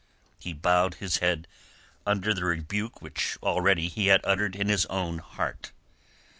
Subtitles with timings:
[0.39, 1.47] He bowed his head
[2.07, 5.73] under the rebuke which already he had uttered in his own heart.